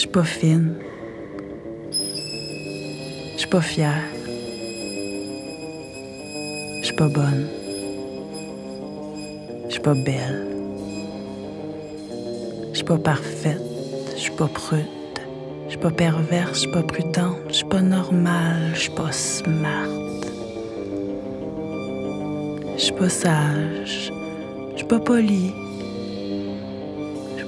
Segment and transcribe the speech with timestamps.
[0.00, 0.76] Je suis pas fine.
[3.34, 4.02] Je suis pas fière.
[6.80, 7.46] Je suis pas bonne.
[9.66, 10.46] Je suis pas belle.
[12.70, 13.60] Je suis pas parfaite.
[14.14, 14.86] Je suis pas prude.
[15.66, 16.54] Je suis pas perverse.
[16.54, 17.36] Je suis pas prudente.
[17.48, 18.70] Je suis pas normale.
[18.72, 20.24] Je suis pas smart.
[22.74, 24.12] Je suis pas sage.
[24.72, 25.52] Je suis pas polie.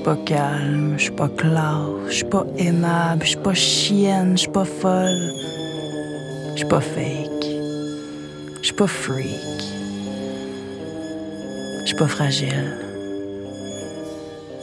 [0.02, 0.94] Suis pas calme.
[0.96, 1.86] Je suis pas classe.
[2.08, 3.22] Je suis pas aimable.
[3.22, 4.32] Je suis pas chienne.
[4.32, 5.32] Je suis pas folle.
[6.50, 7.46] Je suis pas fake.
[8.60, 9.62] Je suis pas freak.
[11.82, 12.78] Je suis pas fragile.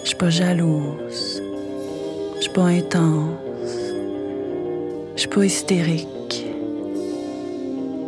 [0.03, 1.41] Je suis pas jalouse.
[2.35, 3.93] Je suis pas intense.
[5.15, 6.47] Je suis pas hystérique.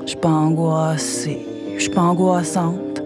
[0.02, 1.48] Je suis pas angoissée.
[1.77, 3.02] Je suis pas angoissante.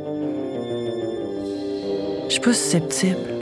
[2.28, 3.35] Je suis pas susceptible.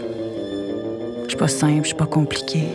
[1.33, 2.69] Suis pas simple, je suis pas compliquée.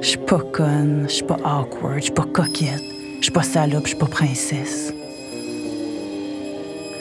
[0.00, 2.80] Je suis pas conne, je suis pas awkward, je suis pas coquette.
[3.18, 4.94] Je suis pas salope, je suis pas princesse.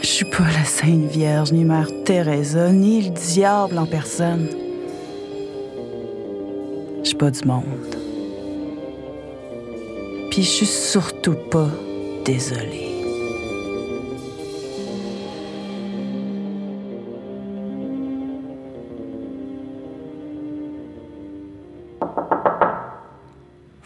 [0.02, 4.48] Je suis pas la Sainte Vierge, ni Mère Teresa, ni le diable en personne.
[7.04, 7.96] Je suis pas du monde.
[10.32, 11.70] Puis je suis surtout pas
[12.26, 12.85] désolée.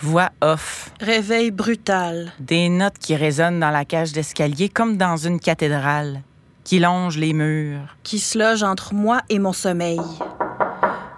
[0.10, 0.90] Voix off.
[1.00, 2.32] Réveil brutal.
[2.40, 6.24] Des notes qui résonnent dans la cage d'escalier comme dans une cathédrale,
[6.64, 7.96] qui longe les murs.
[8.02, 10.02] Qui se loge entre moi et mon sommeil.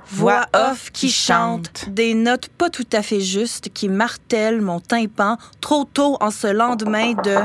[0.08, 1.86] Voix off qui chante.
[1.88, 6.48] Des notes pas tout à fait justes qui martèlent mon tympan trop tôt en ce
[6.48, 7.38] lendemain de.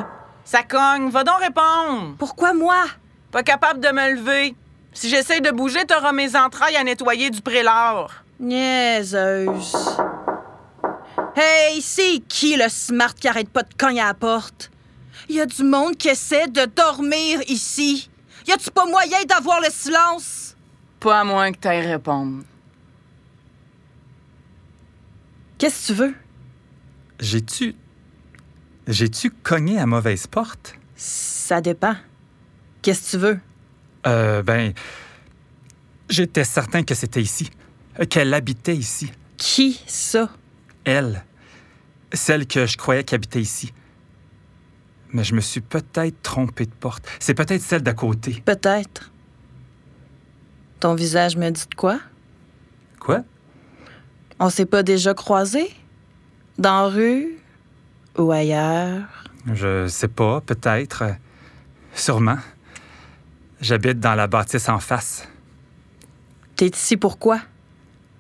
[0.45, 2.17] Ça cogne, va donc répondre.
[2.19, 2.87] Pourquoi moi?
[3.31, 4.57] Pas capable de me lever.
[4.93, 8.09] Si j'essaie de bouger, t'auras mes entrailles à nettoyer du prélat.
[8.41, 9.97] Niaiseuse.
[11.39, 14.71] Hey, c'est qui le smart qui arrête pas de cogner à la porte?
[15.29, 18.09] Y a du monde qui essaie de dormir ici.
[18.49, 20.57] Y a-tu pas moyen d'avoir le silence?
[20.99, 22.43] Pas à moins que t'ailles répondre.
[25.59, 26.15] Qu'est-ce que tu veux?
[27.21, 27.75] J'ai-tu.
[28.87, 30.75] J'ai-tu cogné à mauvaise porte?
[30.95, 31.97] Ça dépend.
[32.81, 33.41] Qu'est-ce que tu veux?
[34.07, 34.73] Euh, ben.
[36.09, 37.51] J'étais certain que c'était ici.
[38.09, 39.13] Qu'elle habitait ici.
[39.37, 40.31] Qui ça?
[40.87, 41.23] Elle.
[42.13, 43.75] Celle que je croyais qu'habitait ici.
[45.13, 47.07] Mais je me suis peut-être trompé de porte.
[47.21, 48.43] C'est peut-être celle d'à côté.
[48.45, 49.11] Peut-être.
[50.81, 51.99] Ton visage me dit de quoi?
[53.01, 53.23] Quoi?
[54.39, 55.71] On s'est pas déjà croisés?
[56.59, 57.37] Dans la rue?
[58.19, 59.05] Ou ailleurs?
[59.53, 61.05] Je sais pas, peut-être.
[61.95, 62.39] Sûrement.
[63.61, 65.27] J'habite dans la bâtisse en face,
[66.57, 67.41] T'es ici pourquoi?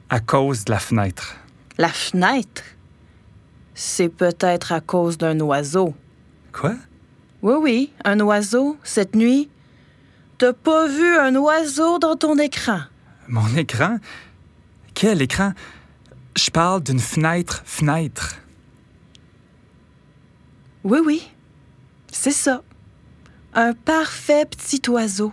[0.08, 1.36] à cause de la fenêtre.
[1.78, 2.62] La fenêtre?
[3.74, 5.94] C'est peut-être à cause d'un oiseau.
[6.52, 6.74] Quoi?
[7.42, 9.50] Oui, oui, un oiseau, cette nuit.
[10.38, 12.80] T'as pas vu un oiseau dans ton écran?
[13.28, 13.98] Mon écran?
[14.94, 15.52] Quel écran?
[16.36, 18.36] Je parle d'une fenêtre, fenêtre.
[20.84, 21.30] Oui, oui,
[22.12, 22.62] c'est ça.
[23.54, 25.32] Un parfait petit oiseau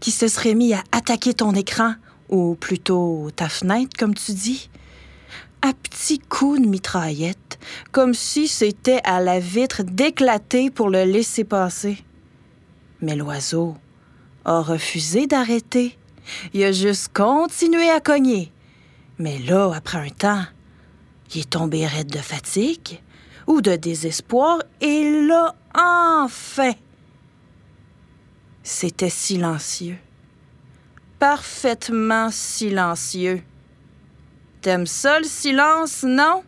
[0.00, 1.94] qui se serait mis à attaquer ton écran,
[2.28, 4.70] ou plutôt ta fenêtre, comme tu dis,
[5.62, 7.58] à petits coups de mitraillette,
[7.92, 12.04] comme si c'était à la vitre d'éclater pour le laisser passer.
[13.00, 13.76] Mais l'oiseau
[14.44, 15.96] a refusé d'arrêter.
[16.52, 18.52] Il a juste continué à cogner.
[19.18, 20.44] Mais là, après un temps,
[21.34, 23.00] il est tombé raide de fatigue
[23.46, 26.72] ou de désespoir, et là, enfin,
[28.62, 29.98] c'était silencieux.
[31.18, 33.42] Parfaitement silencieux.
[34.62, 36.44] T'aimes ça le silence, non?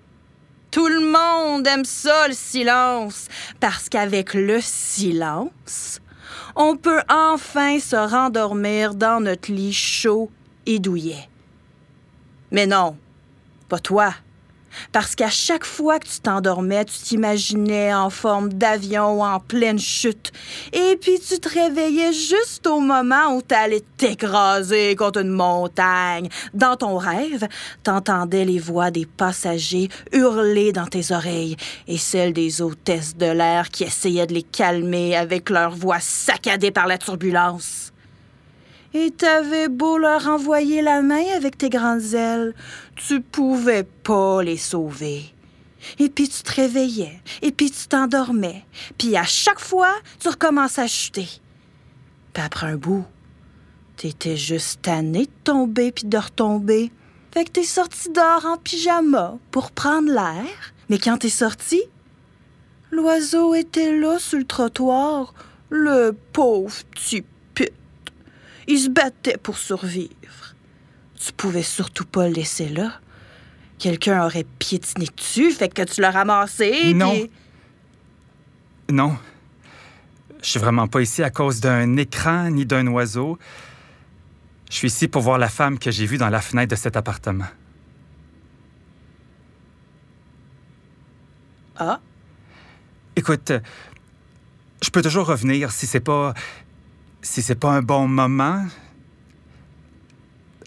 [0.70, 3.26] Tout le monde aime ça le silence,
[3.58, 6.00] parce qu'avec le silence,
[6.54, 10.30] on peut enfin se rendormir dans notre lit chaud
[10.64, 11.28] et douillet.
[12.52, 12.96] Mais non,
[13.68, 14.14] pas toi.
[14.92, 20.32] Parce qu'à chaque fois que tu t'endormais, tu t'imaginais en forme d'avion en pleine chute.
[20.72, 26.28] Et puis tu te réveillais juste au moment où t'allais t'écraser contre une montagne.
[26.52, 27.46] Dans ton rêve,
[27.82, 31.56] t'entendais les voix des passagers hurler dans tes oreilles
[31.88, 36.70] et celles des hôtesses de l'air qui essayaient de les calmer avec leur voix saccadée
[36.70, 37.93] par la turbulence.
[38.96, 42.54] Et t'avais beau leur envoyer la main avec tes grandes ailes,
[42.94, 45.34] tu pouvais pas les sauver.
[45.98, 48.64] Et puis tu te réveillais, et puis tu t'endormais,
[48.96, 51.28] puis à chaque fois, tu recommençais à chuter.
[52.32, 53.04] Puis après un bout,
[53.96, 56.92] t'étais juste tanné de tomber puis de retomber,
[57.32, 60.72] Fait que t'es sorti dehors en pyjama pour prendre l'air.
[60.88, 61.82] Mais quand t'es sorti,
[62.92, 65.34] l'oiseau était là sur le trottoir.
[65.68, 67.24] Le pauvre petit
[68.64, 68.70] pute.
[68.70, 70.54] Il se battait pour survivre.
[71.18, 72.92] Tu pouvais surtout pas le laisser là.
[73.78, 76.94] Quelqu'un aurait piétiné dessus, fait que tu l'as ramassé.
[76.94, 77.14] Non.
[78.90, 79.16] Non.
[80.42, 83.38] Je suis vraiment pas ici à cause d'un écran ni d'un oiseau.
[84.70, 86.96] Je suis ici pour voir la femme que j'ai vue dans la fenêtre de cet
[86.96, 87.46] appartement.
[91.76, 92.00] Ah,
[93.16, 93.52] Écoute,
[94.82, 96.34] je peux toujours revenir si c'est pas.
[97.24, 98.66] Si c'est pas un bon moment.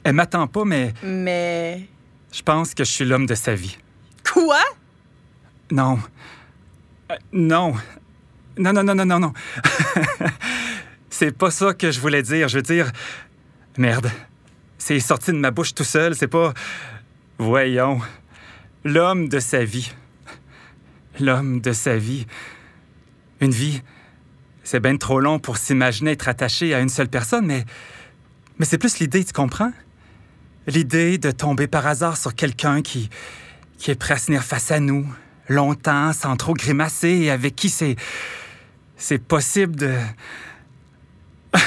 [0.04, 1.88] Elle m'attend pas, mais mais.
[2.32, 3.78] je pense que je suis l'homme de sa vie.
[4.34, 4.60] Quoi?
[5.72, 6.00] Non.
[7.12, 7.76] Euh, non.
[8.58, 9.34] Non, non, non, non, non, non.
[11.10, 12.48] c'est pas ça que je voulais dire.
[12.48, 12.92] Je veux dire.
[13.78, 14.10] Merde.
[14.78, 16.16] C'est sorti de ma bouche tout seul.
[16.16, 16.54] C'est pas.
[17.38, 18.02] Voyons.
[18.84, 19.92] L'homme de sa vie.
[21.20, 22.26] L'homme de sa vie.
[23.42, 23.82] Une vie.
[24.70, 27.64] C'est bien trop long pour s'imaginer être attaché à une seule personne, mais.
[28.60, 29.72] Mais c'est plus l'idée, tu comprends?
[30.68, 33.10] L'idée de tomber par hasard sur quelqu'un qui.
[33.78, 35.08] qui est prêt à se tenir face à nous,
[35.48, 37.96] longtemps, sans trop grimacer, et avec qui c'est.
[38.98, 39.96] c'est possible de.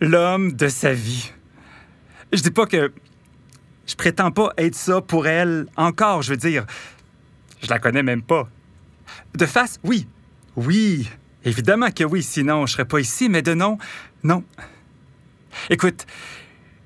[0.00, 1.30] L'homme de sa vie.
[2.32, 2.92] Je dis pas que.
[3.86, 6.66] Je prétends pas être ça pour elle encore, je veux dire.
[7.62, 8.48] Je la connais même pas.
[9.36, 10.08] De face, oui.
[10.56, 11.08] Oui.
[11.44, 13.78] Évidemment que oui, sinon je serais pas ici, mais de nom,
[14.24, 14.42] non.
[15.70, 16.06] Écoute,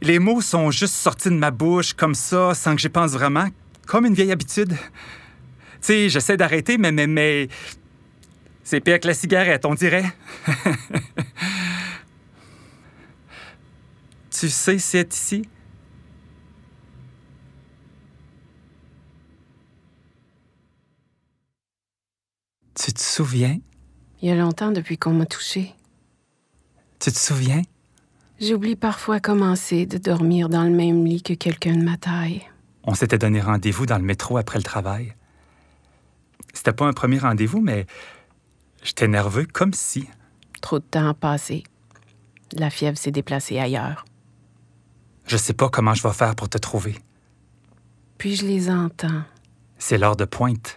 [0.02, 3.48] les mots sont juste sortis de ma bouche comme ça, sans que j'y pense vraiment,
[3.86, 4.70] comme une vieille habitude.
[4.70, 4.78] Tu
[5.80, 7.48] sais, j'essaie d'arrêter, mais, mais, mais.
[8.64, 10.04] C'est pire que la cigarette, on dirait.
[14.30, 15.48] tu sais, c'est ici?
[22.74, 23.58] Tu te souviens?
[24.22, 25.74] Il y a longtemps depuis qu'on m'a touchée.
[27.00, 27.60] Tu te souviens?
[28.40, 32.42] J'oublie parfois comment c'est de dormir dans le même lit que quelqu'un de ma taille.
[32.84, 35.14] On s'était donné rendez-vous dans le métro après le travail.
[36.54, 37.86] C'était pas un premier rendez-vous, mais
[38.82, 40.08] j'étais nerveux comme si.
[40.62, 41.64] Trop de temps a passé.
[42.52, 44.06] La fièvre s'est déplacée ailleurs.
[45.26, 46.96] Je sais pas comment je vais faire pour te trouver.
[48.16, 49.24] Puis je les entends.
[49.78, 50.76] C'est l'heure de pointe.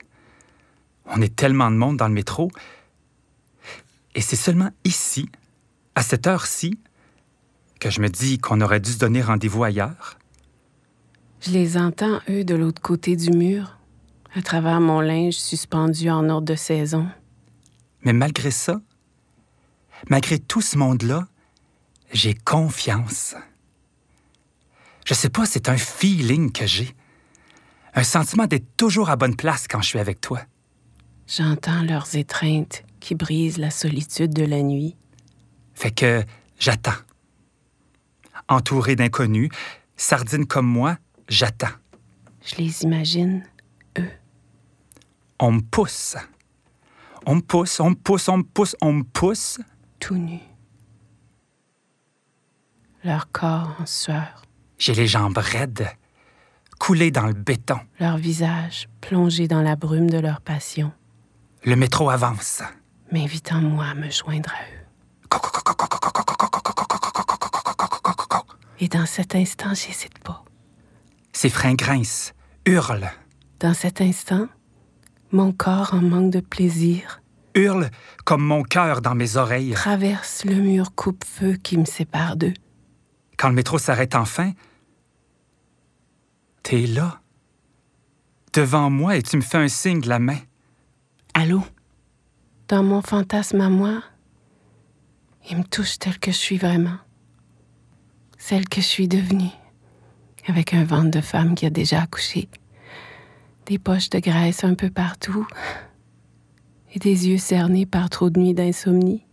[1.07, 2.49] On est tellement de monde dans le métro.
[4.15, 5.29] Et c'est seulement ici,
[5.95, 6.79] à cette heure-ci,
[7.79, 10.17] que je me dis qu'on aurait dû se donner rendez-vous ailleurs.
[11.41, 13.77] Je les entends, eux, de l'autre côté du mur,
[14.33, 17.07] à travers mon linge suspendu en ordre de saison.
[18.03, 18.81] Mais malgré ça,
[20.09, 21.27] malgré tout ce monde-là,
[22.13, 23.35] j'ai confiance.
[25.05, 26.95] Je sais pas, c'est un feeling que j'ai.
[27.93, 30.39] Un sentiment d'être toujours à bonne place quand je suis avec toi.
[31.27, 34.95] J'entends leurs étreintes qui brisent la solitude de la nuit.
[35.73, 36.23] Fait que
[36.59, 36.91] j'attends.
[38.49, 39.49] Entouré d'inconnus,
[39.95, 40.97] sardine comme moi,
[41.29, 41.67] j'attends.
[42.45, 43.43] Je les imagine,
[45.39, 46.15] On me pousse.
[47.25, 49.59] On me pousse, on me pousse, on me pousse, on me pousse.
[49.99, 50.39] tout nus.
[53.05, 54.43] Leur corps en sueur,
[54.77, 55.87] J'ai les jambes raides,
[56.79, 57.79] coulées dans le béton.
[57.99, 60.91] leur visage plongé dans la brume de leur passion,
[61.65, 62.61] Le métro avance.
[63.11, 64.83] m'invitant moi à me joindre à eux.
[68.79, 70.43] Et dans cet instant, j'hésite pas.
[71.31, 72.33] Ses freins grincent,
[72.65, 73.11] hurlent,
[73.59, 74.47] Dans cet instant,
[75.31, 77.21] mon corps en manque de plaisir
[77.55, 77.89] hurlent
[78.25, 79.71] comme mon cœur dans mes oreilles.
[79.71, 82.53] traverse le mur coupe-feu qui me sépare d'eux.
[83.37, 84.51] Quand le métro s'arrête enfin,
[86.61, 87.21] t'es là,
[88.53, 90.39] devant moi, et tu me fais un signe de la main.
[91.33, 91.63] Allô?
[92.67, 94.03] Dans mon fantasme à moi,
[95.49, 96.97] il me touche tel que je suis vraiment.
[98.37, 99.51] Celle que je suis devenue,
[100.47, 102.49] avec un ventre de femme qui a déjà accouché,
[103.65, 105.47] des poches de graisse un peu partout
[106.93, 109.25] et des yeux cernés par trop de nuits d'insomnie.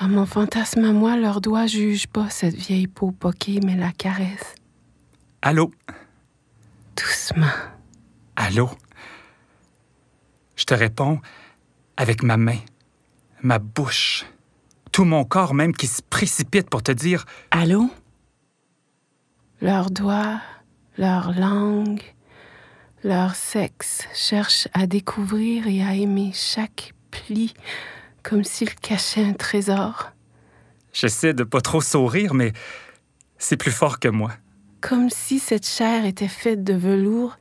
[0.00, 3.92] Dans mon fantasme à moi, leurs doigts jugent pas cette vieille peau poquée, mais la
[3.92, 4.54] caresse
[5.42, 5.70] Allô?
[6.96, 7.46] doucement.
[8.36, 8.70] Allô?
[10.58, 11.20] Je te réponds
[11.96, 12.58] avec ma main,
[13.42, 14.26] ma bouche,
[14.90, 17.88] tout mon corps même qui se précipite pour te dire Allô?
[19.60, 20.40] Leurs doigts,
[20.98, 22.02] leur langue,
[23.04, 27.54] leur sexe cherchent à découvrir et à aimer chaque pli
[28.24, 30.10] comme s'ils cachaient un trésor.
[30.92, 32.52] J'essaie de pas trop sourire, mais
[33.38, 34.32] C'est plus fort que moi.
[34.80, 37.38] Comme si cette chair était faite de velours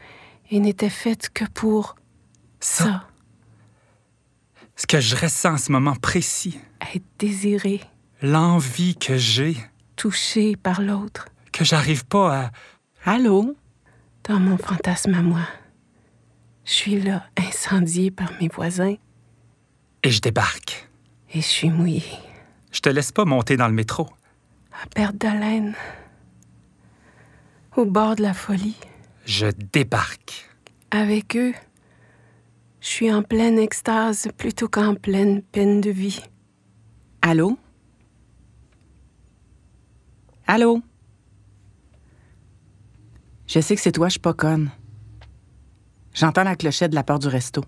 [0.52, 1.96] et n'était faite que pour
[2.60, 3.08] Ça, ça,
[4.76, 6.60] ce que je ressens en ce moment précis,
[6.94, 7.82] être désiré,
[8.22, 9.56] l'envie que j'ai,
[9.96, 12.52] touché par l'autre, que j'arrive pas à...
[13.06, 13.56] Allô?
[14.24, 15.48] dans mon fantasme à moi.
[16.66, 18.96] Je suis là, incendiée par mes voisins,
[20.04, 20.90] Et je débarque.
[21.34, 22.04] et je suis mouillée,
[22.72, 24.10] Je te laisse pas monter dans le métro.
[24.84, 25.76] à perte d'haleine,
[27.76, 28.76] au bord de la folie.
[29.26, 30.50] Je débarque.
[30.92, 31.54] Avec eux,
[32.80, 36.22] je suis en pleine extase plutôt qu'en pleine peine de vie.
[37.22, 37.58] Allô?
[40.46, 40.82] Allô?
[43.48, 44.72] Je sais que c'est toi, je suis pas conne.
[46.14, 47.64] J'entends la clochette de la porte du resto.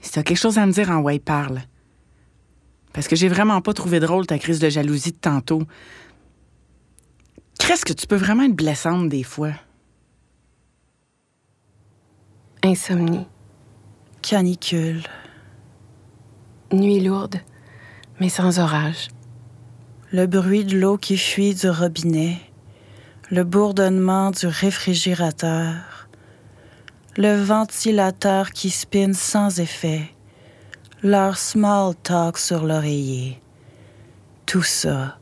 [0.00, 1.62] Si t'as quelque chose à me dire en way, parle.
[2.92, 5.62] Parce que j'ai vraiment pas trouvé drôle ta crise de jalousie de tantôt.
[7.58, 9.52] Qu'est-ce que tu peux vraiment être blessante des fois?
[12.64, 13.28] Insomnie,
[14.20, 15.04] Canicule.
[16.72, 17.36] nuit lourde,
[18.18, 19.08] mais sans orage.
[20.10, 22.38] Le bruit de l'eau qui fuit du robinet.
[23.30, 26.08] Le bourdonnement du réfrigérateur.
[27.16, 30.12] Le ventilateur qui spinne sans effet.
[31.04, 33.40] Leur small talk sur l'oreiller.
[34.46, 35.16] Tout ça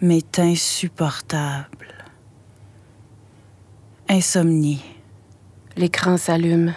[0.00, 1.92] m'est insupportable.
[4.08, 4.97] Insomnie.
[5.78, 6.74] L'écran s'allume,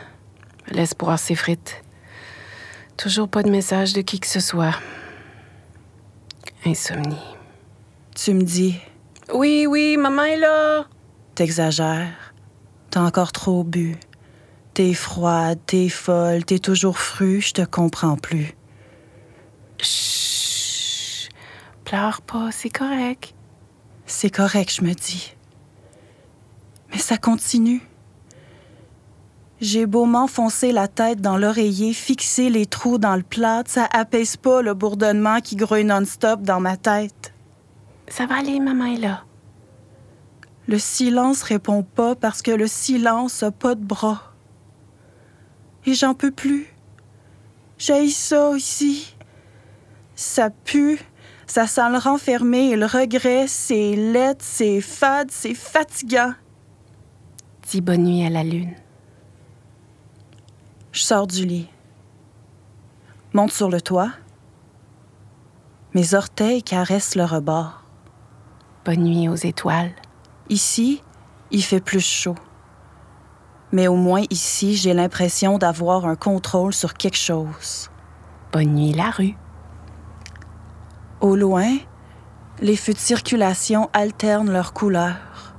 [0.70, 1.84] l'espoir s'effrite.
[2.98, 4.76] Toujours pas de message de qui que ce soit.
[6.68, 7.18] Insomnie.
[8.16, 8.76] Tu me dis,
[9.34, 10.86] Oui, oui, maman est là.
[11.34, 12.36] T'exagères.
[12.92, 13.96] T'as encore trop bu.
[14.76, 18.54] T'es froide, t'es folle, t'es toujours fru, je te comprends plus.
[19.80, 21.32] Chut.
[21.86, 23.34] Pleure pas, c'est correct.
[24.06, 25.34] C'est correct, je me dis.
[26.92, 27.82] Mais ça continue.
[29.62, 34.36] J'ai beau m'enfoncer la tête dans l'oreiller, fixer les trous dans le plat, ça apaise
[34.36, 37.32] pas le bourdonnement qui grouille non-stop dans ma tête.
[38.08, 39.24] Ça va aller, maman est là.
[40.68, 44.34] Le silence répond pas parce que le silence a pas de bras.
[45.86, 46.66] Et j'en peux plus.
[47.78, 49.16] J'ai ça ici.
[50.16, 51.00] Ça pue,
[51.46, 56.34] ça sent le renfermé et le regret, c'est laid, c'est fade, c'est fatigant.
[57.70, 58.74] Dis bonne nuit à la lune.
[60.92, 61.70] Je sors du lit.
[63.34, 64.12] Monte sur le toit.
[65.94, 67.84] Mes orteils caressent le rebord.
[68.84, 69.94] Bonne nuit aux étoiles.
[70.50, 71.02] Ici,
[71.50, 72.36] il fait plus chaud.
[73.72, 77.90] Mais au moins ici, j'ai l'impression d'avoir un contrôle sur quelque chose.
[78.52, 79.38] Bonne nuit la rue.
[81.22, 81.78] Au loin,
[82.60, 85.56] les feux de circulation alternent leurs couleurs.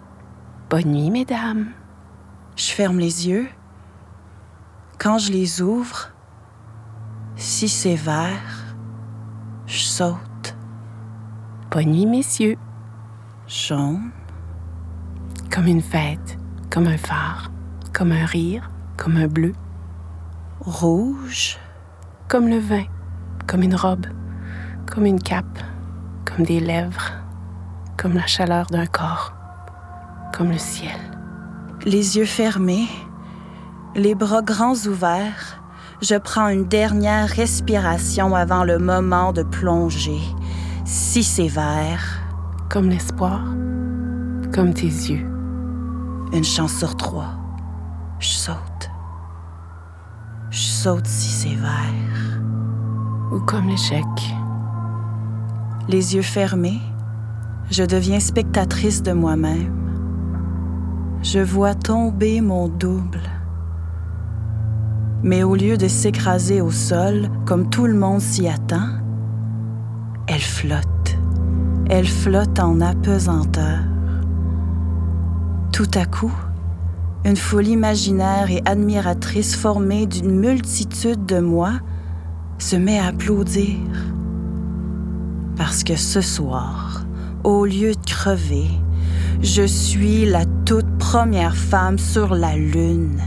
[0.68, 1.72] Bonne nuit, mesdames.
[2.54, 3.48] Je ferme les yeux.
[5.02, 6.10] Quand je les ouvre,
[7.34, 8.76] si c'est vert,
[9.66, 10.54] je saute.
[11.72, 12.56] Bonne nuit, messieurs.
[13.48, 14.12] Jaune,
[15.50, 16.38] Comme une fête,
[16.70, 17.50] comme un phare,
[17.92, 19.54] comme un rire, comme un bleu,
[20.60, 21.58] rouge,
[22.28, 22.84] comme le vin,
[23.48, 24.06] comme une robe,
[24.86, 25.58] comme une cape,
[26.24, 27.10] comme des lèvres,
[27.96, 29.34] comme la chaleur d'un corps,
[30.32, 31.00] comme le ciel.
[31.84, 32.86] les yeux fermés,
[33.94, 35.62] les bras grands ouverts,
[36.00, 40.20] je prends une dernière respiration avant le moment de plonger.
[40.84, 42.20] Si vert,
[42.68, 43.42] Comme l'espoir,
[44.52, 45.26] comme tes yeux.
[46.32, 47.34] une chance sur trois,
[48.18, 48.90] je saute.
[50.50, 52.40] Je saute si vert.
[53.30, 54.04] Ou comme l'échec.
[55.88, 56.80] Les yeux fermés,
[57.70, 59.78] je deviens spectatrice de moi-même.
[61.22, 63.20] Je vois tomber mon double.
[65.22, 68.88] Mais au lieu de s'écraser au sol, comme tout le monde s'y attend,
[70.26, 71.16] elle flotte.
[71.88, 73.78] Elle flotte en apesanteur.
[75.72, 76.32] Tout à coup,
[77.24, 81.74] une foule imaginaire et admiratrice formée d'une multitude de moi
[82.58, 83.76] se met à applaudir.
[85.56, 87.04] Parce que ce soir,
[87.44, 88.68] au lieu de crever,
[89.40, 93.20] je suis la toute première femme sur la Lune.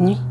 [0.00, 0.29] Bonne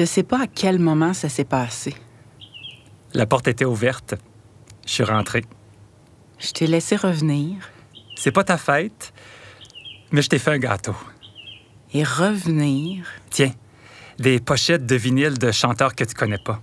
[0.00, 1.94] Je sais pas à quel moment ça s'est passé.
[3.12, 4.14] La porte était ouverte.
[4.86, 5.44] Je suis rentré.
[6.38, 7.56] Je t'ai laissé revenir
[8.16, 9.12] C'est pas ta fête,
[10.10, 10.94] mais je t'ai fait un gâteau.
[11.92, 13.04] et revenir?
[13.28, 13.52] Tiens,
[14.18, 16.62] des pochettes de vinyle de chanteurs que tu connais pas.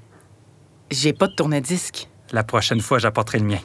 [0.90, 2.08] J'ai pas de tourne-disque.
[2.32, 3.62] La prochaine fois, j'apporterai le mien.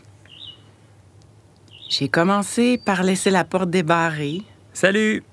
[1.88, 4.43] J'ai commencé par laisser la porte débarrée.
[4.75, 5.25] Salut!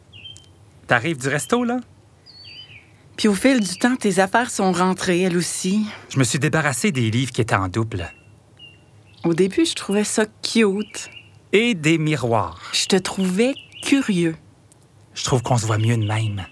[0.88, 1.81] T'arrives du resto, là?
[3.19, 5.85] Puis au fil du temps, tes affaires sont rentrées, elles aussi.
[6.07, 8.09] Je me suis débarrassé des livres qui étaient en double.
[9.25, 11.09] Au début, je trouvais ça cute.
[11.51, 12.71] Et des miroirs.
[12.71, 14.38] Je te trouvais curieux.
[15.15, 16.45] Je trouve qu'on se voit mieux de même.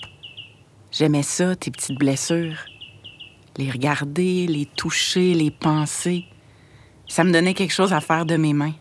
[0.92, 2.66] J'aimais ça, tes petites blessures.
[3.56, 6.26] Les regarder, les toucher, les penser.
[7.08, 8.76] Ça me donnait quelque chose à faire de mes mains.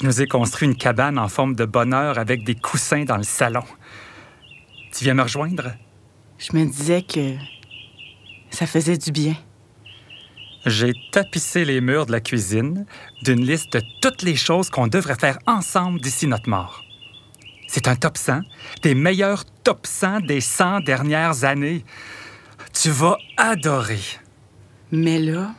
[0.00, 3.22] Je nous ai construit une cabane en forme de bonheur avec des coussins dans le
[3.22, 3.62] salon.
[4.92, 5.70] Tu viens me rejoindre?
[6.40, 7.34] Je me disais que
[8.50, 9.36] ça faisait du bien.
[10.64, 12.86] J'ai tapissé les murs de la cuisine
[13.22, 16.82] d'une liste de toutes les choses qu'on devrait faire ensemble d'ici notre mort.
[17.68, 18.40] C'est un top 100,
[18.82, 21.84] des meilleurs top 100 des 100 dernières années.
[22.72, 24.00] Tu vas adorer.
[24.90, 25.54] Mais là,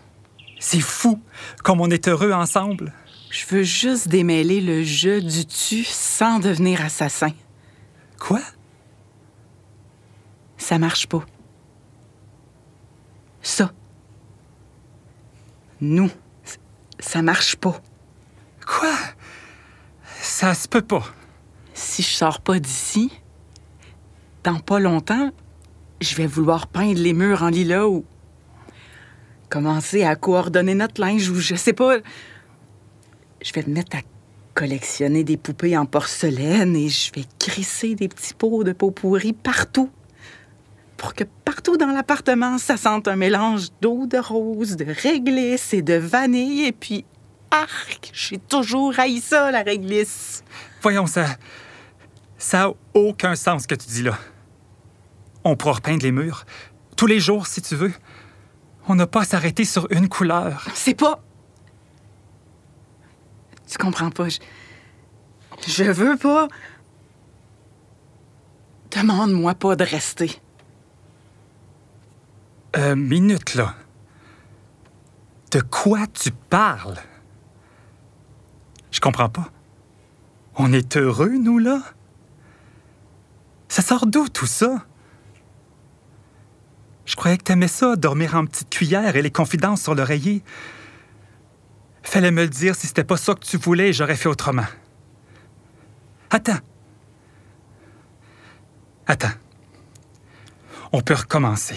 [0.60, 1.22] C'est fou
[1.64, 2.92] comme on est heureux ensemble.
[3.30, 7.32] je veux juste démêler le jeu du tu sans devenir assassin.
[8.20, 8.42] Quoi?
[10.62, 11.26] Ça marche pas.
[13.42, 13.74] Ça.
[15.82, 16.12] Nous.
[17.00, 17.82] Ça marche pas.
[18.68, 18.94] Quoi?
[20.20, 21.04] Ça se peut pas.
[21.74, 23.12] Si je sors pas d'ici,
[24.44, 25.32] dans pas longtemps,
[26.00, 28.06] je vais vouloir peindre les murs en lilas ou
[29.50, 31.98] commencer à coordonner notre linge ou je sais pas.
[33.42, 34.02] Je vais te mettre à
[34.54, 39.34] collectionner des poupées en porcelaine et je vais crisser des petits pots de peau pourrie
[39.34, 39.90] partout.
[41.02, 45.82] Pour que partout dans l'appartement, ça sente un mélange d'eau de rose, de réglisse et
[45.82, 46.68] de vanille.
[46.68, 47.06] Et puis,
[47.50, 50.44] arc, j'ai toujours haï ça, la réglisse.
[50.84, 51.26] Voyons, ça.
[52.38, 54.16] Ça a aucun sens ce que tu dis là.
[55.44, 56.46] On pourra repeindre les murs.
[56.96, 57.94] Tous les jours, si tu veux.
[58.88, 60.68] On n'a pas à s'arrêter sur une couleur.
[60.76, 61.24] C'est pas.
[63.68, 64.30] Tu comprends pas.
[64.30, 64.38] Je,
[65.66, 66.48] je veux pas.
[68.96, 70.40] Demande-moi pas de rester.
[72.78, 73.76] Euh, minute, là.
[75.52, 76.98] De quoi tu parles?
[78.92, 79.50] Je comprends pas.
[80.56, 81.82] On est heureux, nous, là?
[83.68, 84.86] Ça sort d'où, tout ça?
[87.06, 90.44] Je croyais que t'aimais ça, dormir en petite cuillère et les confidences sur l'oreiller.
[92.04, 94.66] Fallait me le dire si c'était pas ça que tu voulais j'aurais fait autrement.
[96.30, 96.60] Attends.
[99.08, 99.34] Attends.
[100.94, 101.76] On peut recommencer.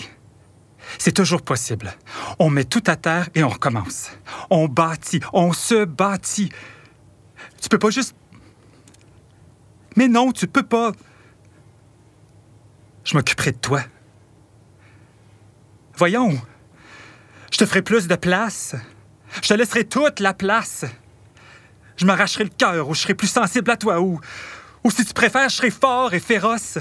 [0.99, 1.93] C'est toujours possible.
[2.39, 4.11] On met tout à terre et on recommence.
[4.51, 6.51] On bâtit, on se bâtit.
[7.61, 8.15] Tu peux pas juste.
[9.97, 10.93] Mais non, tu peux pas.
[13.05, 13.83] Je m'occuperai de toi.
[15.97, 16.41] Voyons.
[17.53, 18.75] Je te ferai plus de place.
[19.43, 20.85] Je te laisserai toute la place.
[21.97, 24.21] Je m'arracherai le cœur ou je serai plus sensible à toi ou.
[24.83, 26.79] Ou si tu préfères, je serai fort et féroce.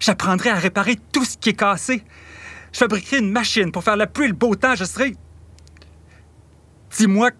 [0.00, 2.02] J'apprendrai à réparer tout ce qui est cassé.
[2.76, 4.74] Je fabriquerai une machine pour faire la pluie et le beau temps.
[4.74, 5.16] Je serai.
[6.94, 7.30] Dis-moi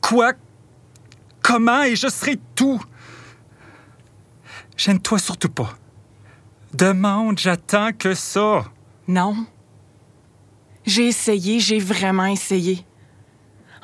[0.00, 0.32] quoi,
[1.40, 2.82] comment et je serai tout.
[4.76, 5.78] Gêne-toi surtout pas.
[6.74, 8.64] Demande, j'attends que ça.
[9.06, 9.46] Non.
[10.84, 12.84] J'ai essayé, j'ai vraiment essayé.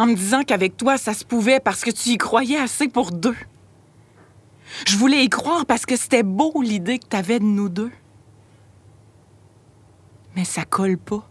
[0.01, 3.13] En me disant qu'avec toi, ça se pouvait parce que tu y croyais assez pour
[3.13, 3.37] deux.
[4.89, 7.93] Je voulais y croire parce que c'était beau l'idée que t'avais de nous deux.
[10.37, 11.29] Mais ça colle pas.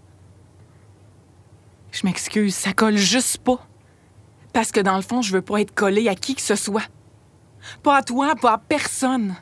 [1.92, 3.66] Je m'excuse, ça colle juste pas.
[4.54, 6.88] Parce que dans le fond, je veux pas être collée à qui que ce soit.
[7.84, 9.36] Pas à toi, pas à personne.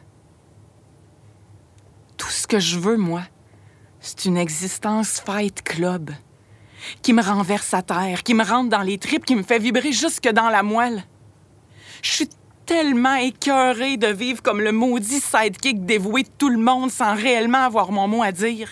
[2.17, 3.23] Tout ce que je veux, moi,
[3.99, 6.11] c'est une existence fight club
[7.01, 9.91] qui me renverse à terre, qui me rentre dans les tripes, qui me fait vibrer
[9.91, 11.03] jusque dans la moelle.
[12.01, 12.29] Je suis
[12.65, 17.63] tellement écœurée de vivre comme le maudit sidekick dévoué de tout le monde sans réellement
[17.63, 18.69] avoir mon mot à dire.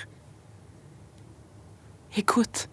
[2.20, 2.68] Écoute,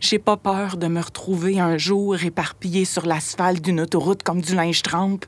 [0.00, 4.54] j'ai pas peur de me retrouver un jour éparpillée sur l'asphalte d'une autoroute comme du
[4.54, 5.24] linge trempe,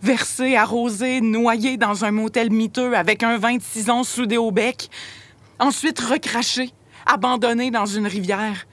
[0.00, 4.88] versé, arrosé, noyé dans un motel miteux avec un vin de sison soudé au bec,
[5.58, 6.70] ensuite recraché,
[7.04, 8.68] abandonné dans une rivière,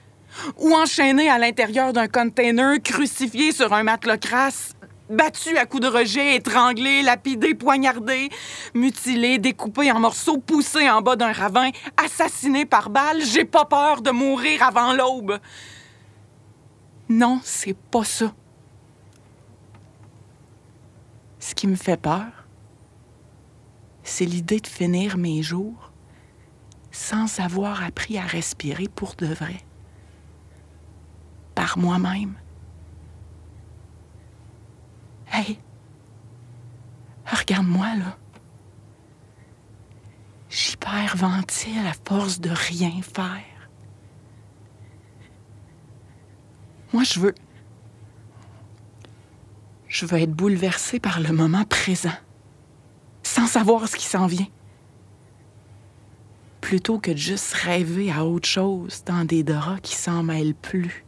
[0.56, 4.76] ou enchaîné à l'intérieur d'un container, crucifié sur un matelas crasse,
[5.12, 8.30] battu à coups de rejet, étranglé, lapidé, poignardé,
[8.74, 11.70] mutilé, découpé en morceaux, poussé en bas d'un ravin,
[12.02, 13.22] assassiné par balle.
[13.22, 15.38] J'ai pas peur de mourir avant l'aube.
[17.08, 18.32] Non, c'est pas ça.
[21.38, 22.46] Ce qui me fait peur,
[24.02, 25.92] c'est l'idée de finir mes jours
[26.90, 29.56] sans avoir appris à respirer pour de vrai,
[31.54, 32.36] par moi-même.
[35.32, 35.58] Hey,
[37.24, 38.18] regarde-moi là.
[40.50, 43.70] J'hyperventile à force de rien faire.
[46.92, 47.34] Moi, je veux.
[49.88, 52.12] Je veux être bouleversée par le moment présent,
[53.22, 54.48] sans savoir ce qui s'en vient.
[56.60, 61.06] Plutôt que de juste rêver à autre chose dans des draps qui s'en mêlent plus.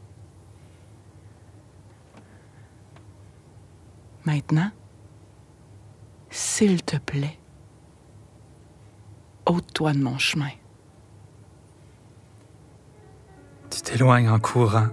[4.24, 4.70] Maintenant,
[6.30, 7.38] s'il te plaît,
[9.46, 10.50] ôte-toi de mon chemin.
[13.70, 14.88] Tu t'éloignes en courant,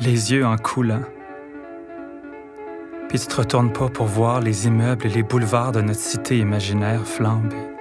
[0.00, 1.02] les yeux en coulant.
[3.08, 6.38] Puis tu te retournes pas pour voir les immeubles et les boulevards de notre cité
[6.38, 7.79] imaginaire flamber.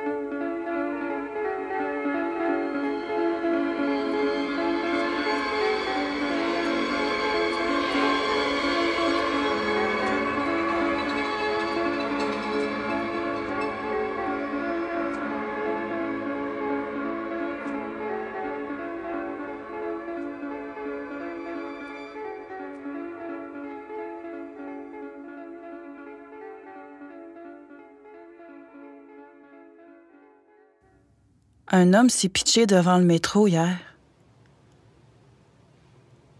[31.79, 33.77] Un homme s'est pitché devant le métro hier.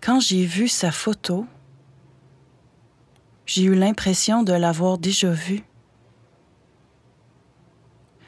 [0.02, 1.46] Quand j'ai vu sa photo,
[3.46, 5.64] j'ai eu l'impression de l'avoir déjà vu.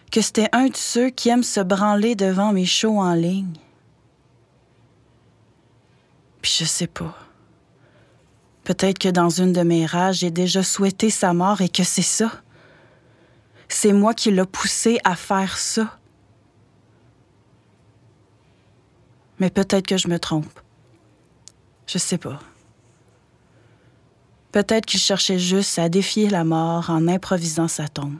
[0.09, 3.59] Que c'était un de ceux qui aiment se branler devant mes shows en ligne.
[6.41, 7.17] Puis je sais pas.
[8.63, 12.01] Peut-être que dans une de mes rages, j'ai déjà souhaité sa mort et que c'est
[12.01, 12.31] ça.
[13.67, 15.97] C'est moi qui l'ai poussé à faire ça.
[19.41, 20.59] Mais peut-être que je me trompe.
[21.87, 22.39] Je sais pas.
[24.51, 28.19] Peut-être qu'il cherchait juste à défier la mort en improvisant sa tombe.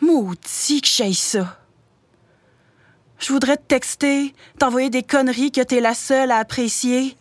[0.00, 1.58] Maudit que j'aille ça.
[3.18, 7.14] Je voudrais te texter, t'envoyer des conneries que t'es la seule à apprécier.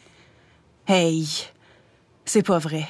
[0.87, 1.27] Hey,
[2.23, 2.87] c'est pas vrai.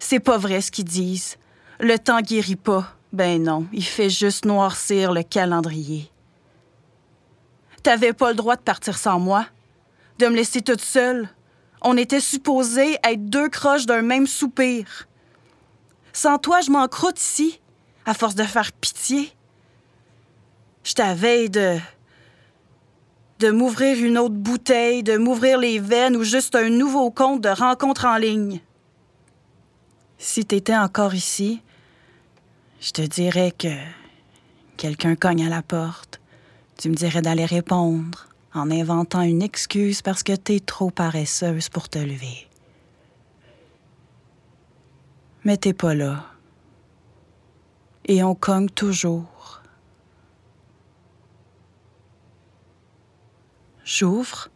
[0.00, 1.38] C'est pas vrai ce qu'ils disent.
[1.80, 2.97] Le temps guérit pas.
[3.12, 6.10] Ben non, il fait juste noircir le calendrier.
[7.82, 9.46] T'avais pas le droit de partir sans moi,
[10.18, 11.28] de me laisser toute seule.
[11.80, 15.08] On était supposés être deux croches d'un même soupir.
[16.12, 17.60] Sans toi, je m'en croûte ici,
[18.04, 19.32] à force de faire pitié.
[20.84, 21.78] Je t'avais de.
[23.38, 27.48] de m'ouvrir une autre bouteille, de m'ouvrir les veines ou juste un nouveau compte de
[27.48, 28.60] rencontre en ligne.
[30.18, 31.62] Si t'étais encore ici,
[32.80, 33.74] je te dirais que
[34.76, 36.20] quelqu'un cogne à la porte.
[36.78, 41.88] Tu me dirais d'aller répondre en inventant une excuse parce que t'es trop paresseuse pour
[41.88, 42.48] te lever.
[45.44, 46.26] Mais t'es pas là.
[48.06, 49.62] Et on cogne toujours.
[53.84, 54.48] J'ouvre.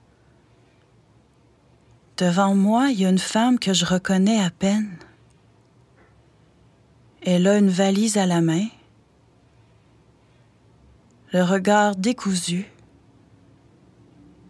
[2.19, 4.97] Devant moi, il y a une femme que je reconnais à peine.
[7.25, 8.67] Elle a une valise à la main,
[11.33, 12.67] le regard décousu,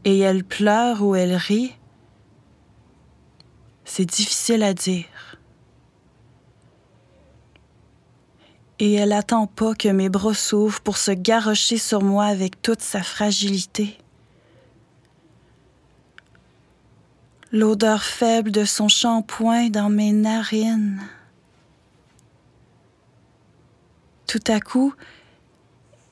[0.05, 1.75] et elle pleure ou elle rit.
[3.85, 5.05] C'est difficile à dire.
[8.79, 12.81] Et elle attend pas que mes bras s'ouvrent pour se garrocher sur moi avec toute
[12.81, 13.99] sa fragilité.
[17.53, 21.03] L'odeur faible de son shampoing dans mes narines.
[24.33, 24.95] Tout à coup,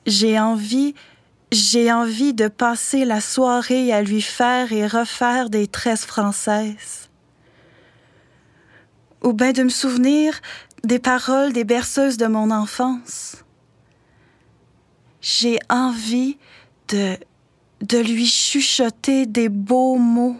[0.05, 0.93] j'ai envie,
[1.51, 7.09] j'ai envie de passer la soirée à lui faire et refaire des tresses françaises.
[9.23, 10.39] Ou bien de me souvenir
[10.83, 13.37] des paroles des berceuses de mon enfance.
[15.19, 16.37] J'ai envie
[16.89, 17.17] de,
[17.81, 20.37] de lui chuchoter des beaux mots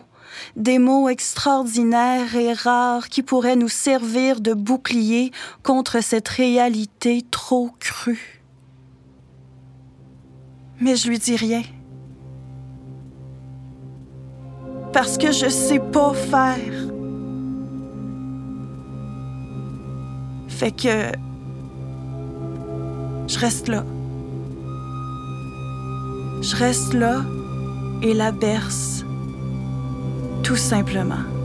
[0.56, 5.32] des mots extraordinaires et rares qui pourraient nous servir de bouclier
[5.64, 8.42] contre cette réalité trop crue.
[10.80, 11.62] Mais je lui dis rien.
[14.94, 16.92] Parce que je sais pas faire.
[20.48, 21.12] Fait que.
[23.28, 23.86] Je reste là.
[26.42, 27.22] Je reste là
[28.02, 29.06] et la berce.
[30.44, 31.41] Tout simplement.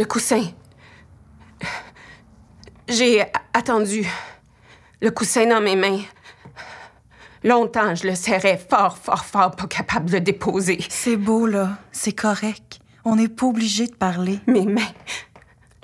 [0.00, 0.44] Le coussin.
[2.88, 4.08] J'ai attendu.
[5.02, 6.00] Le coussin dans mes mains.
[7.44, 10.82] Longtemps, je le serrais fort, fort, fort, pas capable de le déposer.
[10.88, 11.76] C'est beau, là.
[11.92, 12.78] C'est correct.
[13.04, 14.40] On n'est pas obligé de parler.
[14.46, 14.90] Mes mains.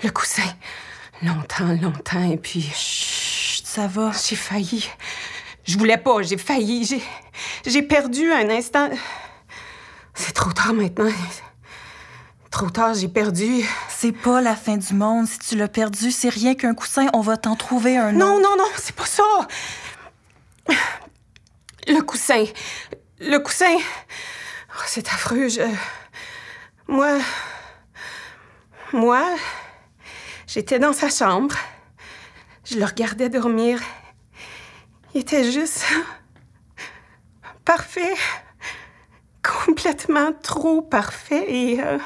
[0.02, 0.50] Le coussin.
[1.22, 2.62] Longtemps, longtemps, et puis.
[2.62, 4.12] Chut, ça va.
[4.12, 4.88] J'ai failli.
[5.64, 6.86] Je voulais pas, j'ai failli.
[6.86, 7.02] J'ai.
[7.66, 8.88] J'ai perdu un instant.
[10.14, 11.12] C'est trop tard maintenant.
[12.56, 13.66] Trop tard, j'ai perdu.
[13.90, 15.26] C'est pas la fin du monde.
[15.26, 17.06] Si tu l'as perdu, c'est rien qu'un coussin.
[17.12, 18.48] On va t'en trouver un Non, autre.
[18.48, 19.22] non, non, c'est pas ça.
[21.86, 22.44] Le coussin.
[23.20, 23.76] Le coussin.
[23.76, 25.48] Oh, c'est affreux.
[25.50, 25.60] Je.
[26.88, 27.18] Moi.
[28.94, 29.22] Moi.
[30.46, 31.54] J'étais dans sa chambre.
[32.64, 33.80] Je le regardais dormir.
[35.12, 35.84] Il était juste.
[37.66, 38.14] parfait.
[39.42, 41.44] Complètement trop parfait.
[41.52, 41.82] Et.
[41.82, 41.98] euh,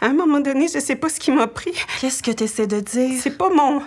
[0.00, 1.74] à un moment donné, je sais pas ce qui m'a pris.
[2.00, 3.20] Qu'est-ce que t'essaies de dire?
[3.22, 3.82] C'est pas mon.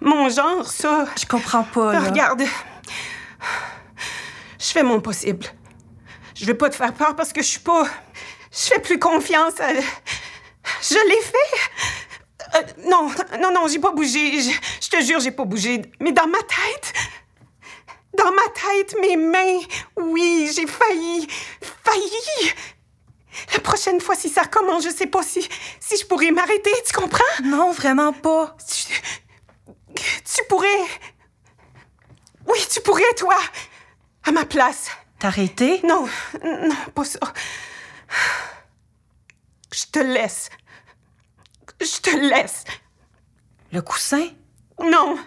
[0.00, 1.06] mon genre, ça.
[1.18, 2.00] Je comprends pas, là.
[2.00, 2.42] Regarde.
[4.58, 5.46] Je fais mon possible.
[6.34, 7.84] Je veux pas te faire peur parce que je suis pas.
[8.50, 9.72] Je fais plus confiance à.
[10.82, 12.56] Je l'ai fait.
[12.56, 14.40] Euh, non, non, non, j'ai pas bougé.
[14.40, 15.82] Je, je te jure, j'ai pas bougé.
[16.00, 16.92] Mais dans ma tête.
[18.16, 19.60] Dans ma tête, mes mains.
[19.96, 21.26] Oui, j'ai failli.
[21.84, 22.52] Failli.
[23.52, 25.46] La prochaine fois, si ça recommence, je sais pas si,
[25.80, 27.24] si je pourrais m'arrêter, tu comprends?
[27.44, 28.56] Non, vraiment pas.
[28.68, 28.94] Tu,
[29.96, 30.84] tu pourrais.
[32.46, 33.36] Oui, tu pourrais, toi,
[34.24, 34.90] à ma place.
[35.18, 35.80] T'arrêter?
[35.84, 36.08] Non,
[36.42, 37.18] non, pas ça.
[39.72, 40.50] Je te laisse.
[41.80, 42.64] Je te laisse.
[43.72, 44.28] Le coussin?
[44.80, 45.18] Non.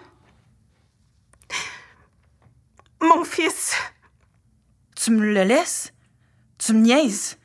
[3.00, 3.74] Mon fils.
[4.96, 5.92] Tu me le laisses?
[6.58, 7.37] Tu me niaises?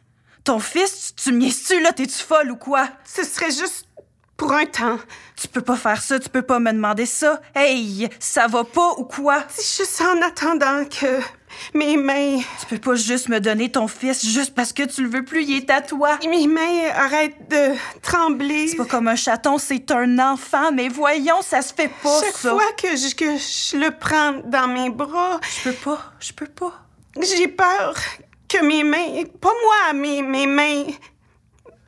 [0.44, 1.94] Ton fils, tu, tu me niaises-tu, là?
[1.94, 2.88] T'es-tu folle ou quoi?
[3.06, 3.88] Ce serait juste
[4.36, 5.00] pour un temps.
[5.40, 7.40] Tu peux pas faire ça, tu peux pas me demander ça.
[7.56, 9.44] Hey, ça va pas ou quoi?
[9.50, 11.22] C'est juste en attendant que
[11.74, 12.40] mes mains.
[12.60, 15.44] Tu peux pas juste me donner ton fils juste parce que tu le veux plus,
[15.44, 16.18] il est à toi.
[16.28, 18.68] Mes mains arrêtent de trembler.
[18.68, 22.36] C'est pas comme un chaton, c'est un enfant, mais voyons, ça se fait pas, Chaque
[22.38, 22.50] ça.
[22.50, 26.48] fois que je, que je le prends dans mes bras, Je peux pas, je peux
[26.48, 26.74] pas.
[27.22, 27.96] j'ai peur
[28.54, 29.24] que mes mains.
[29.42, 30.86] Pas moi, mes, mes mains.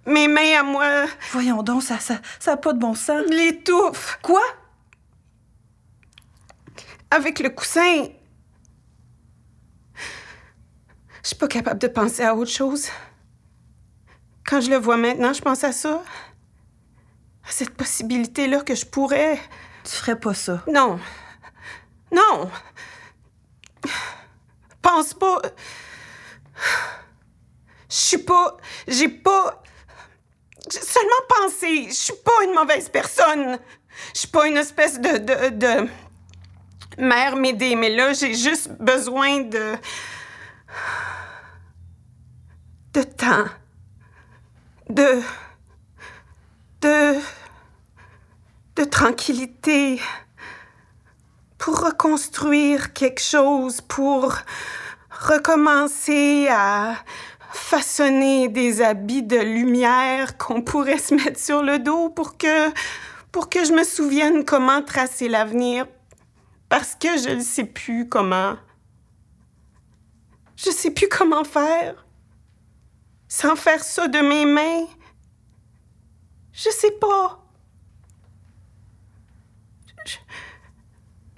[0.07, 3.23] Mes mains à moi Voyons donc, ça, ça, ça a pas de bon sens.
[3.29, 4.19] l'étouffent.
[4.21, 4.41] Quoi?
[7.09, 8.07] Avec le coussin.
[11.23, 12.87] Je suis pas capable de penser à autre chose.
[14.45, 16.03] Quand je le vois maintenant, je pense à ça.
[17.47, 19.39] À cette possibilité-là que je pourrais.
[19.83, 20.63] Tu ferais pas ça.
[20.71, 20.99] Non.
[22.11, 22.49] Non.
[24.81, 25.41] Pense pas.
[27.89, 28.57] Je suis pas.
[28.87, 29.63] J'ai pas.
[30.69, 31.87] Seulement pensé.
[31.87, 33.59] Je suis pas une mauvaise personne.
[34.13, 35.17] Je suis pas une espèce de.
[35.17, 35.49] de.
[35.49, 35.89] de.
[36.97, 39.75] mère m'aider, mais là, j'ai juste besoin de.
[42.93, 43.45] de temps.
[44.89, 45.21] De.
[46.81, 47.19] de.
[48.75, 50.01] de tranquillité
[51.57, 54.35] pour reconstruire quelque chose, pour
[55.25, 56.95] recommencer à
[57.51, 62.71] façonner des habits de lumière qu'on pourrait se mettre sur le dos pour que
[63.33, 65.87] je me souvienne comment tracer l'avenir
[66.69, 68.55] parce que je ne sais plus comment.
[70.55, 72.05] Je sais plus comment faire.
[73.27, 74.85] Sans faire ça de mes mains.
[76.53, 77.45] Je sais pas.
[80.05, 80.17] Je,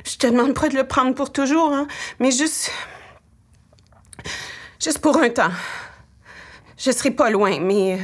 [0.05, 1.87] je te demande pas de le prendre pour toujours, hein,
[2.19, 2.71] mais juste.
[4.87, 5.51] Juste pour un temps.
[6.77, 7.99] Je serai pas loin, mais.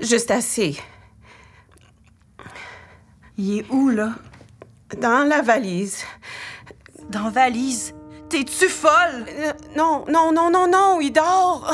[0.00, 0.76] Juste assez.
[3.38, 4.14] Il est où, là?
[5.00, 6.02] Dans la valise.
[7.08, 7.94] Dans valise?
[8.28, 9.26] T'es-tu folle?
[9.28, 11.72] Euh, non, non, non, non, non, il dort.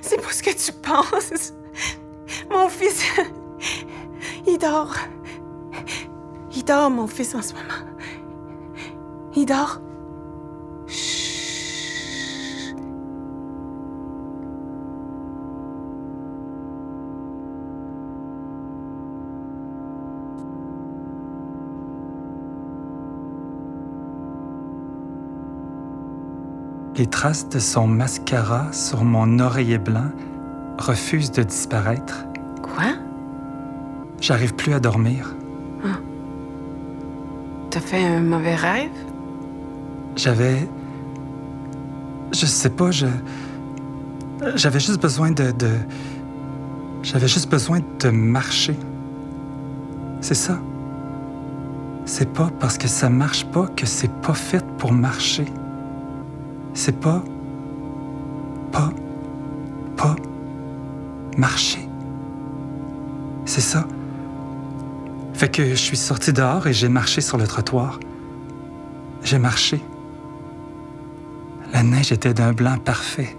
[0.00, 1.52] C'est pas ce que tu penses.
[2.50, 3.04] Mon fils,
[4.46, 4.96] il dort.
[6.56, 7.84] Il dort, mon fils, en ce moment.
[9.36, 9.82] Il dort.
[27.00, 30.10] Les traces de son mascara sur mon oreiller blanc
[30.76, 32.26] refusent de disparaître.
[32.60, 32.92] Quoi?
[34.20, 35.34] J'arrive plus à dormir.
[37.70, 38.90] T'as fait un mauvais rêve?
[40.14, 40.68] J'avais.
[42.34, 43.06] Je sais pas, je.
[44.56, 45.52] J'avais juste besoin de.
[45.52, 45.70] de...
[47.02, 48.76] J'avais juste besoin de marcher.
[50.20, 50.58] C'est ça.
[52.04, 55.46] C'est pas parce que ça marche pas que c'est pas fait pour marcher.
[56.74, 57.22] C'est pas.
[58.72, 58.90] Pas.
[59.96, 60.16] Pas.
[61.36, 61.88] Marcher.
[63.44, 63.86] C'est ça.
[65.34, 67.98] Fait que je suis sorti dehors et j'ai marché sur le trottoir.
[69.22, 69.82] J'ai marché.
[71.72, 73.36] La neige était d'un blanc parfait.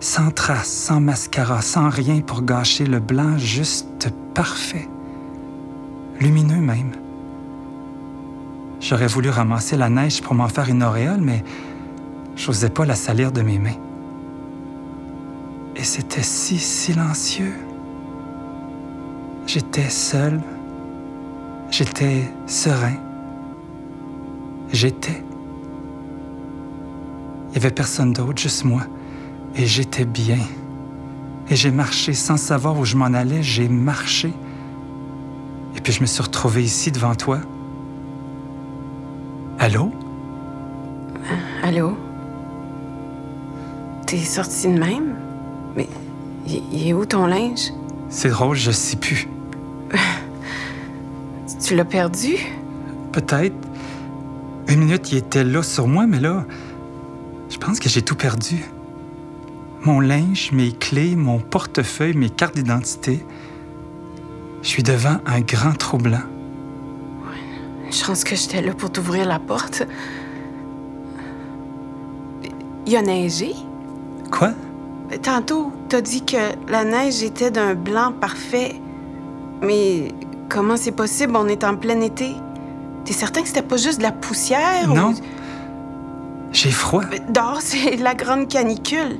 [0.00, 4.88] Sans traces, sans mascara, sans rien pour gâcher le blanc juste parfait.
[6.20, 6.92] Lumineux même.
[8.80, 11.44] J'aurais voulu ramasser la neige pour m'en faire une auréole, mais
[12.40, 13.78] j'osais pas la salir de mes mains.
[15.76, 17.54] Et c'était si silencieux.
[19.46, 20.40] J'étais seul.
[21.70, 22.96] J'étais serein.
[24.72, 25.22] J'étais.
[27.48, 28.82] Il n'y avait personne d'autre, juste moi.
[29.54, 30.38] Et j'étais bien.
[31.50, 33.42] Et j'ai marché sans savoir où je m'en allais.
[33.42, 34.32] J'ai marché.
[35.76, 37.40] Et puis je me suis retrouvé ici devant toi.
[39.58, 39.92] Allô?
[41.62, 41.96] Allô?
[44.10, 45.14] T'es sorti de même?
[45.76, 45.88] Mais
[46.44, 47.70] il est où ton linge?
[48.08, 49.28] C'est drôle, je sais plus.
[51.64, 52.34] Tu l'as perdu?
[53.12, 53.54] Peut-être.
[54.66, 56.44] Une minute, il était là sur moi, mais là,
[57.50, 58.64] je pense que j'ai tout perdu.
[59.82, 63.24] Mon linge, mes clés, mon portefeuille, mes cartes d'identité.
[64.62, 66.24] Je suis devant un grand trou blanc.
[67.86, 69.84] Une chance que j'étais là pour t'ouvrir la porte.
[72.86, 73.54] Il a neigé?
[74.30, 74.50] Quoi?
[75.22, 76.36] Tantôt, t'as dit que
[76.68, 78.76] la neige était d'un blanc parfait.
[79.62, 80.08] Mais
[80.48, 81.34] comment c'est possible?
[81.36, 82.34] On est en plein été.
[83.04, 84.88] T'es certain que c'était pas juste de la poussière?
[84.90, 85.14] ou- Non.
[86.52, 87.02] J'ai froid.
[87.10, 89.18] Mais Dehors, c'est la grande canicule.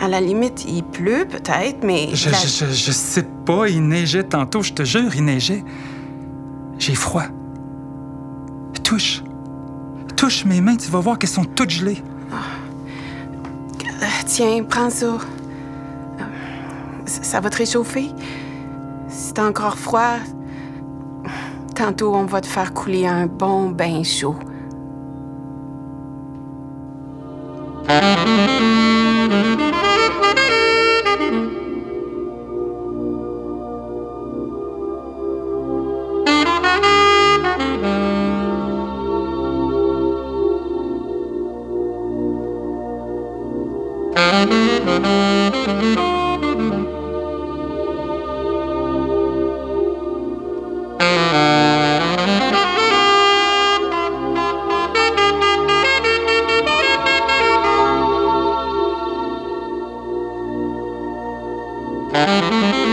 [0.00, 2.08] À la limite, il pleut peut-être, mais.
[2.14, 5.64] Je, la- je, je, je sais pas, il neigeait tantôt, je te jure, il neigeait.
[6.78, 7.24] J'ai froid.
[8.84, 9.22] Touche.
[10.16, 12.02] Touche mes mains, tu vas voir qu'elles sont toutes gelées.
[14.32, 15.06] Tiens, prends ça.
[15.06, 15.18] Euh,
[17.04, 18.12] Ça ça va te réchauffer.
[19.08, 20.18] Si t'as encore froid,
[21.74, 24.36] tantôt on va te faire couler un bon bain chaud.
[62.12, 62.89] Música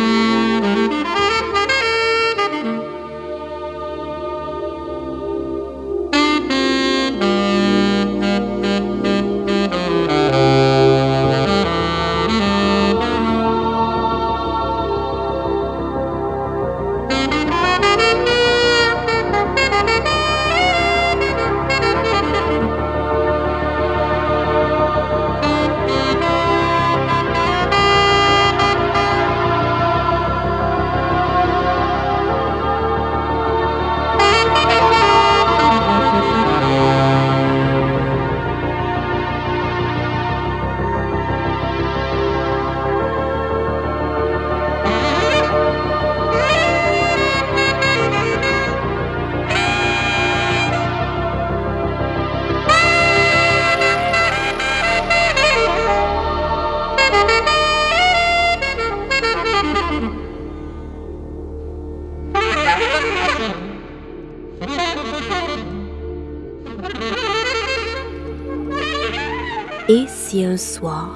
[70.08, 71.16] si un soir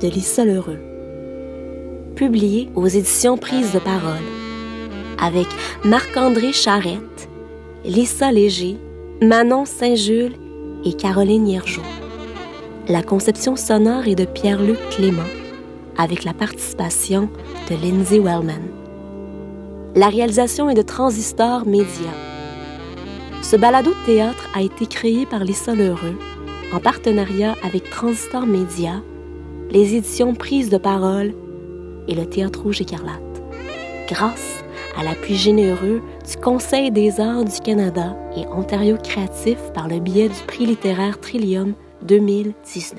[0.00, 0.78] de Lisa Lheureux,
[2.14, 4.22] publié aux éditions Prise de parole,
[5.20, 5.48] avec
[5.84, 7.28] Marc-André Charrette,
[7.84, 8.76] Lisa Léger,
[9.20, 10.36] Manon Saint-Jules
[10.84, 11.82] et Caroline Hiergeau.
[12.86, 15.22] La conception sonore est de Pierre-Luc Clément,
[15.96, 17.28] avec la participation
[17.68, 18.62] de Lindsay Wellman.
[19.96, 22.12] La réalisation est de Transistor Média.
[23.42, 26.16] Ce balado de théâtre a été créé par Lisa Lheureux
[26.72, 29.02] en partenariat avec Transistor Média,
[29.70, 31.34] les éditions Prise de parole
[32.08, 33.22] et le Théâtre Rouge Écarlate.
[34.08, 34.64] Grâce
[34.96, 40.28] à l'appui généreux du Conseil des arts du Canada et Ontario Créatif par le biais
[40.28, 42.98] du prix littéraire Trillium 2019.